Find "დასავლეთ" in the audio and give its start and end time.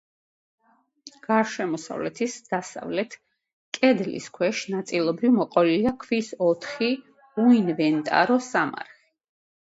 2.45-3.17